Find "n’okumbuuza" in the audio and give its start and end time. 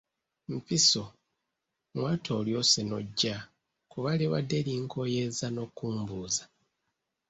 5.51-6.43